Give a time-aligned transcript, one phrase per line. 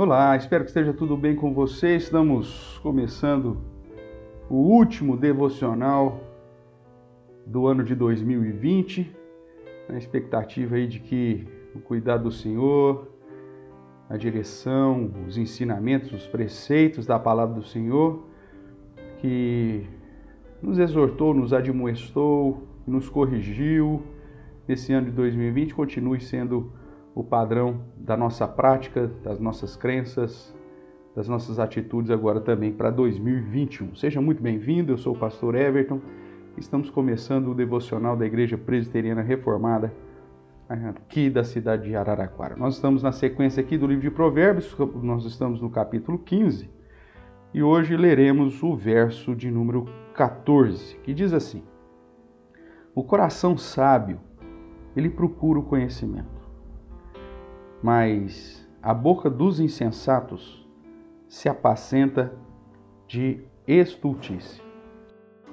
[0.00, 1.96] Olá, espero que esteja tudo bem com você.
[1.96, 3.58] Estamos começando
[4.48, 6.20] o último devocional
[7.44, 9.12] do ano de 2020,
[9.88, 13.08] na expectativa aí de que o cuidado do Senhor,
[14.08, 18.22] a direção, os ensinamentos, os preceitos da palavra do Senhor,
[19.16, 19.84] que
[20.62, 24.00] nos exortou, nos admoestou, nos corrigiu
[24.68, 26.72] nesse ano de 2020, continue sendo
[27.18, 30.54] o padrão da nossa prática, das nossas crenças,
[31.16, 33.96] das nossas atitudes agora também para 2021.
[33.96, 36.00] Seja muito bem-vindo, eu sou o pastor Everton.
[36.56, 39.92] Estamos começando o devocional da Igreja Presbiteriana Reformada
[40.68, 42.54] aqui da cidade de Araraquara.
[42.54, 46.70] Nós estamos na sequência aqui do livro de Provérbios, nós estamos no capítulo 15
[47.52, 51.64] e hoje leremos o verso de número 14, que diz assim:
[52.94, 54.20] O coração sábio,
[54.94, 56.37] ele procura o conhecimento
[57.82, 60.66] mas a boca dos insensatos
[61.28, 62.32] se apacenta
[63.06, 64.62] de estultice.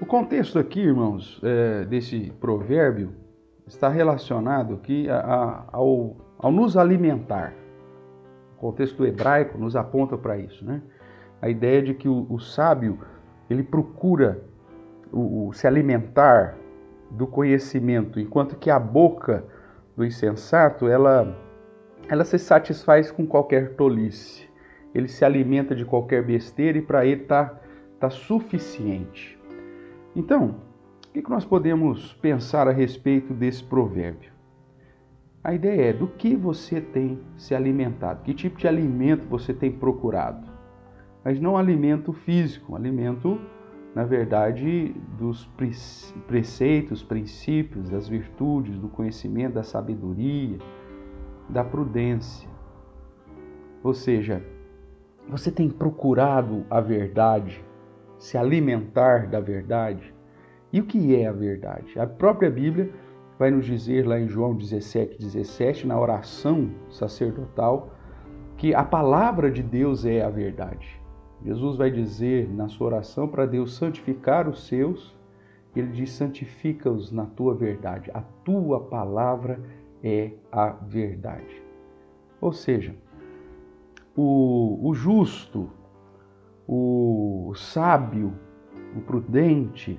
[0.00, 3.12] O contexto aqui, irmãos, é, desse provérbio
[3.66, 7.54] está relacionado aqui a, a, ao, ao nos alimentar.
[8.56, 10.82] O contexto hebraico nos aponta para isso, né?
[11.40, 12.98] A ideia de que o, o sábio
[13.48, 14.42] ele procura
[15.12, 16.56] o, o, se alimentar
[17.10, 19.44] do conhecimento, enquanto que a boca
[19.96, 21.36] do insensato ela
[22.10, 24.50] ela se satisfaz com qualquer tolice.
[24.92, 27.54] Ele se alimenta de qualquer besteira e para ele está
[28.00, 29.38] tá suficiente.
[30.16, 30.56] Então,
[31.08, 34.32] o que nós podemos pensar a respeito desse provérbio?
[35.44, 39.70] A ideia é do que você tem se alimentado, que tipo de alimento você tem
[39.70, 40.50] procurado.
[41.24, 43.40] Mas não alimento físico, alimento,
[43.94, 45.48] na verdade, dos
[46.26, 50.58] preceitos, princípios, das virtudes, do conhecimento, da sabedoria,
[51.52, 52.48] da prudência.
[53.82, 54.42] Ou seja,
[55.28, 57.64] você tem procurado a verdade,
[58.18, 60.14] se alimentar da verdade.
[60.72, 61.98] E o que é a verdade?
[61.98, 62.90] A própria Bíblia
[63.38, 67.90] vai nos dizer lá em João 17, 17, na oração sacerdotal,
[68.56, 71.00] que a palavra de Deus é a verdade.
[71.42, 75.16] Jesus vai dizer na sua oração para Deus santificar os seus,
[75.74, 78.10] ele diz: santifica-os na tua verdade.
[78.12, 81.62] A tua palavra é é a verdade.
[82.40, 82.94] Ou seja,
[84.16, 85.70] o, o justo,
[86.66, 88.32] o sábio,
[88.96, 89.98] o prudente,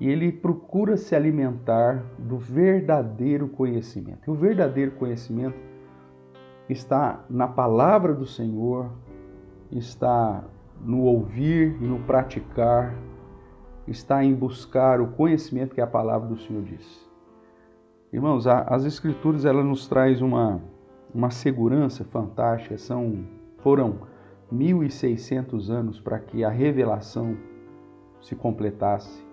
[0.00, 4.20] ele procura se alimentar do verdadeiro conhecimento.
[4.26, 5.56] E o verdadeiro conhecimento
[6.68, 8.90] está na palavra do Senhor,
[9.70, 10.44] está
[10.80, 12.94] no ouvir e no praticar,
[13.86, 17.08] está em buscar o conhecimento que a palavra do Senhor diz.
[18.14, 20.62] Irmãos, as escrituras ela nos traz uma,
[21.12, 22.78] uma segurança fantástica.
[22.78, 23.24] São
[23.58, 24.02] foram
[24.52, 27.36] 1600 anos para que a revelação
[28.20, 29.26] se completasse.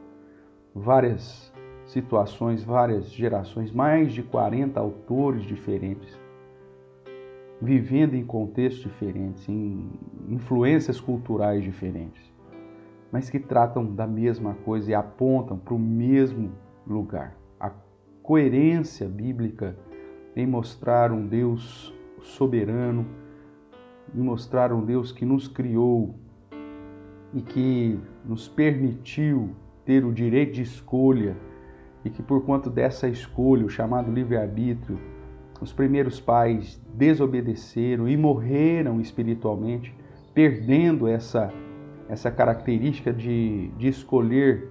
[0.73, 1.53] Várias
[1.85, 6.19] situações, várias gerações, mais de 40 autores diferentes,
[7.61, 9.91] vivendo em contextos diferentes, em
[10.27, 12.33] influências culturais diferentes,
[13.11, 16.51] mas que tratam da mesma coisa e apontam para o mesmo
[16.87, 17.39] lugar
[18.31, 19.75] coerência bíblica
[20.37, 23.05] em mostrar um Deus soberano,
[24.15, 26.15] em mostrar um Deus que nos criou
[27.33, 29.49] e que nos permitiu
[29.83, 31.35] ter o direito de escolha
[32.05, 34.97] e que por conta dessa escolha, o chamado livre-arbítrio,
[35.59, 39.93] os primeiros pais desobedeceram e morreram espiritualmente,
[40.33, 41.51] perdendo essa,
[42.07, 44.69] essa característica de, de escolher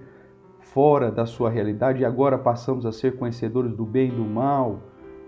[0.73, 4.79] fora da sua realidade e agora passamos a ser conhecedores do bem e do mal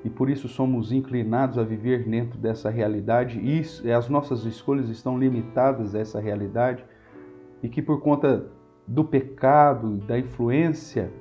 [0.03, 5.17] e por isso somos inclinados a viver dentro dessa realidade e as nossas escolhas estão
[5.17, 6.85] limitadas a essa realidade
[7.61, 8.47] e que por conta
[8.87, 11.11] do pecado, da influência,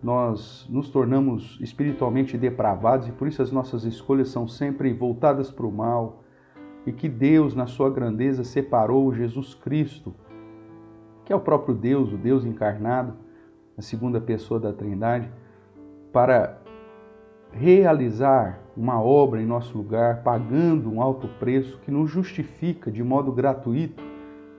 [0.00, 5.66] nós nos tornamos espiritualmente depravados e por isso as nossas escolhas são sempre voltadas para
[5.66, 6.22] o mal
[6.86, 10.14] e que Deus, na sua grandeza, separou Jesus Cristo,
[11.24, 13.14] que é o próprio Deus, o Deus encarnado,
[13.78, 15.30] a segunda pessoa da Trindade,
[16.12, 16.58] para
[17.52, 23.30] realizar uma obra em nosso lugar, pagando um alto preço que nos justifica de modo
[23.30, 24.02] gratuito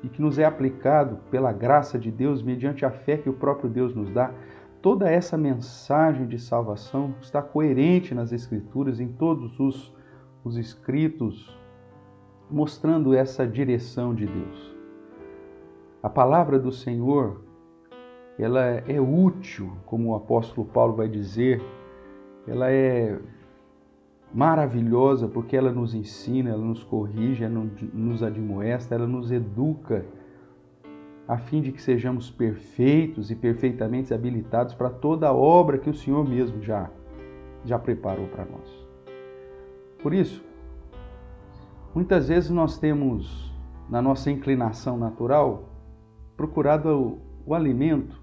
[0.01, 3.69] e que nos é aplicado pela graça de Deus mediante a fé que o próprio
[3.69, 4.31] Deus nos dá.
[4.81, 9.93] Toda essa mensagem de salvação está coerente nas Escrituras, em todos os,
[10.45, 11.59] os escritos,
[12.49, 14.75] mostrando essa direção de Deus.
[16.01, 17.48] A palavra do Senhor
[18.39, 21.61] ela é útil, como o apóstolo Paulo vai dizer,
[22.47, 23.19] ela é
[24.33, 30.05] maravilhosa porque ela nos ensina, ela nos corrige, ela nos admoesta, ela nos educa
[31.27, 35.93] a fim de que sejamos perfeitos e perfeitamente habilitados para toda a obra que o
[35.93, 36.89] Senhor mesmo já
[37.65, 38.87] já preparou para nós.
[40.01, 40.41] Por isso,
[41.93, 43.53] muitas vezes nós temos
[43.89, 45.65] na nossa inclinação natural
[46.37, 48.18] procurado o, o alimento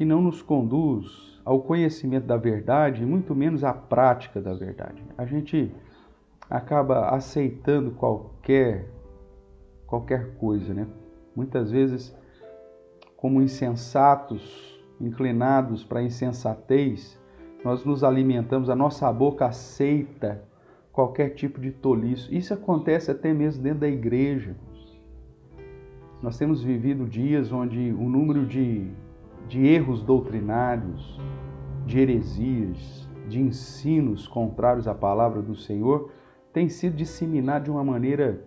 [0.00, 5.04] que não nos conduz ao conhecimento da verdade muito menos à prática da verdade.
[5.18, 5.70] A gente
[6.48, 8.88] acaba aceitando qualquer
[9.86, 10.86] qualquer coisa, né?
[11.36, 12.16] Muitas vezes
[13.14, 17.20] como insensatos, inclinados para a insensatez,
[17.62, 20.42] nós nos alimentamos, a nossa boca aceita
[20.90, 22.34] qualquer tipo de tolice.
[22.34, 24.56] Isso acontece até mesmo dentro da igreja.
[26.22, 28.90] Nós temos vivido dias onde o número de
[29.48, 31.20] de erros doutrinários,
[31.86, 36.10] de heresias, de ensinos contrários à palavra do Senhor,
[36.52, 38.44] tem sido disseminado de uma maneira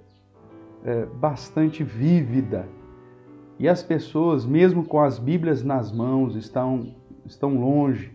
[0.83, 2.67] é, bastante vívida.
[3.57, 8.11] E as pessoas, mesmo com as Bíblias nas mãos, estão, estão longe.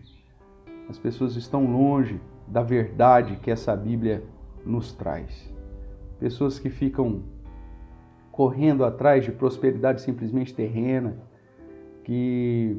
[0.87, 4.23] As pessoas estão longe da verdade que essa Bíblia
[4.65, 5.51] nos traz.
[6.19, 7.23] Pessoas que ficam
[8.31, 11.17] correndo atrás de prosperidade simplesmente terrena,
[12.09, 12.75] que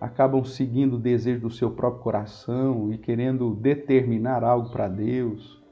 [0.00, 5.62] acabam seguindo o desejo do seu próprio coração e querendo determinar algo para Deus,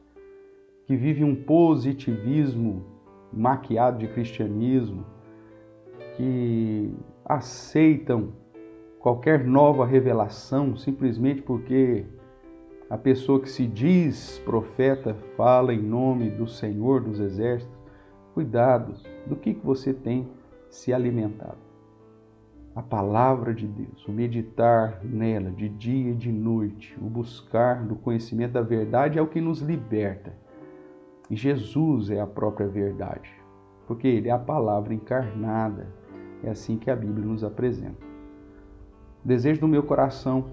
[0.86, 2.84] que vive um positivismo
[3.32, 5.06] maquiado de cristianismo,
[6.18, 6.92] que
[7.24, 8.34] aceitam
[8.98, 12.04] qualquer nova revelação simplesmente porque
[12.90, 17.74] a pessoa que se diz profeta fala em nome do Senhor dos Exércitos.
[18.34, 18.92] Cuidado
[19.26, 20.28] do que, você tem
[20.68, 21.63] se alimentado
[22.74, 27.94] a palavra de Deus, o meditar nela de dia e de noite, o buscar do
[27.94, 30.32] conhecimento da verdade é o que nos liberta.
[31.30, 33.30] E Jesus é a própria verdade,
[33.86, 35.86] porque Ele é a palavra encarnada.
[36.42, 38.04] É assim que a Bíblia nos apresenta.
[39.24, 40.46] O desejo do meu coração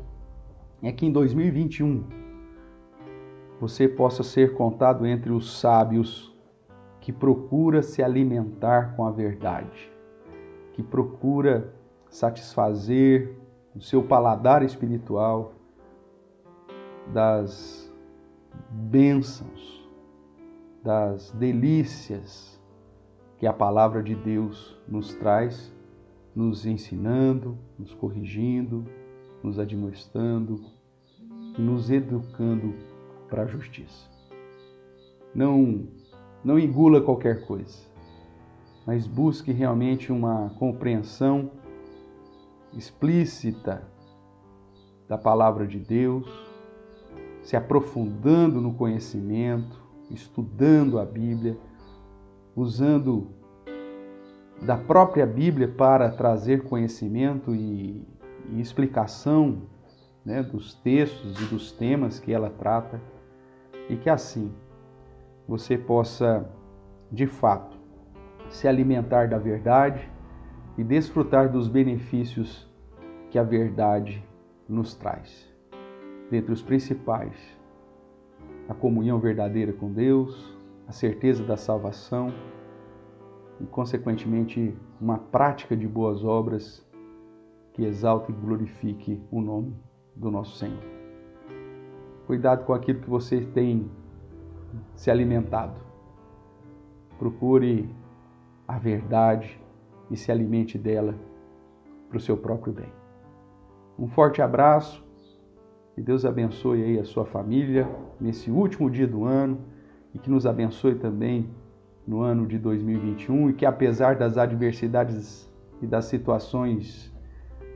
[0.81, 2.03] é que em 2021
[3.59, 6.31] você possa ser contado entre os sábios
[6.99, 9.91] que procura se alimentar com a verdade,
[10.73, 11.80] que procura
[12.11, 13.33] satisfazer
[13.73, 15.53] o seu paladar espiritual
[17.11, 17.89] das
[18.69, 19.89] bênçãos,
[20.83, 22.59] das delícias
[23.37, 25.73] que a palavra de Deus nos traz,
[26.35, 28.85] nos ensinando, nos corrigindo,
[29.41, 30.61] nos admoestando,
[31.57, 32.75] nos educando
[33.29, 34.09] para a justiça.
[35.33, 35.87] Não,
[36.43, 37.79] não engula qualquer coisa,
[38.85, 41.49] mas busque realmente uma compreensão
[42.73, 43.83] explícita
[45.07, 46.25] da palavra de Deus,
[47.41, 51.57] se aprofundando no conhecimento, estudando a Bíblia,
[52.55, 53.29] usando
[54.61, 58.07] da própria Bíblia para trazer conhecimento e,
[58.49, 59.63] e explicação
[60.23, 63.01] né, dos textos e dos temas que ela trata,
[63.89, 64.51] e que assim
[65.47, 66.47] você possa,
[67.11, 67.77] de fato,
[68.49, 70.09] se alimentar da verdade
[70.77, 72.69] e desfrutar dos benefícios
[73.29, 74.23] que a verdade
[74.67, 75.49] nos traz.
[76.29, 77.35] Dentre os principais,
[78.67, 80.57] a comunhão verdadeira com Deus,
[80.87, 82.33] a certeza da salvação
[83.59, 86.85] e, consequentemente, uma prática de boas obras
[87.73, 89.75] que exalte e glorifique o nome
[90.15, 90.83] do nosso Senhor.
[92.27, 93.89] Cuidado com aquilo que você tem
[94.95, 95.79] se alimentado.
[97.19, 97.89] Procure
[98.67, 99.60] a verdade,
[100.11, 101.15] e se alimente dela
[102.09, 102.91] para o seu próprio bem.
[103.97, 105.03] Um forte abraço
[105.97, 107.89] e Deus abençoe aí a sua família
[108.19, 109.59] nesse último dia do ano
[110.13, 111.49] e que nos abençoe também
[112.05, 115.49] no ano de 2021 e que apesar das adversidades
[115.81, 117.11] e das situações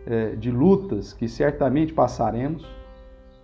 [0.06, 2.65] eh, de lutas que certamente passaremos,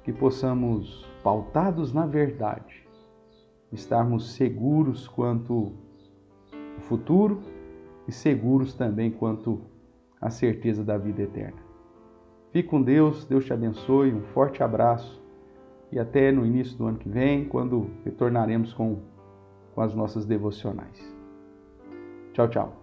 [0.03, 2.87] que possamos, pautados na verdade,
[3.71, 5.73] estarmos seguros quanto
[6.53, 7.41] ao futuro
[8.07, 9.61] e seguros também quanto
[10.19, 11.61] à certeza da vida eterna.
[12.51, 15.21] Fique com Deus, Deus te abençoe, um forte abraço
[15.91, 18.99] e até no início do ano que vem, quando retornaremos com,
[19.73, 21.15] com as nossas devocionais.
[22.33, 22.80] Tchau, tchau.